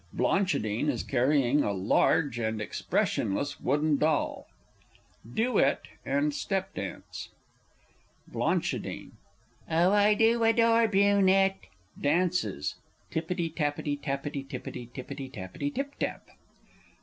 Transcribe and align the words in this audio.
_BLANCHIDINE 0.17 0.89
is 0.89 1.03
carrying 1.03 1.61
a 1.61 1.71
large 1.73 2.39
and 2.39 2.59
expressionless 2.59 3.59
wooden 3.59 3.97
doll. 3.97 4.47
Duet 5.31 5.81
and 6.03 6.33
Step 6.33 6.73
dance. 6.73 7.29
Bl. 8.27 8.41
Oh, 8.43 9.91
I 9.93 10.15
do 10.15 10.43
adore 10.43 10.87
BRUNETTE! 10.87 11.67
(Dances.) 12.01 12.73
Tippity 13.11 13.53
tappity, 13.53 13.95
tappity 13.95 14.43
tippity, 14.43 14.91
tippity 14.91 15.29
tappity, 15.31 15.69
tip 15.71 15.93
tap! 15.99 16.25